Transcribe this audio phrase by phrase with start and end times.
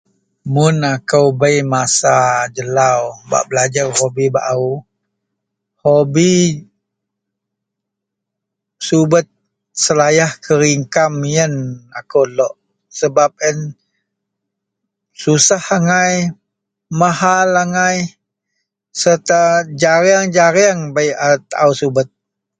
[0.53, 2.15] mun akou bei masa
[2.55, 4.65] jelau bak belajer hobi baau,
[5.83, 6.31] hobi
[8.87, 9.27] subet
[9.83, 11.55] selayah kerikam ien
[11.99, 12.53] akou lok
[12.99, 13.57] sebab yien
[15.21, 16.15] susah agai,
[16.99, 17.97] mahal agai
[19.01, 19.41] serta
[19.81, 22.09] jarang-jarang bei a taau subet